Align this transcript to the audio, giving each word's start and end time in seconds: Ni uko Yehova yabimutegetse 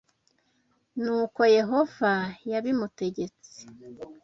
Ni 1.01 1.11
uko 1.21 1.41
Yehova 1.57 2.11
yabimutegetse 2.51 3.57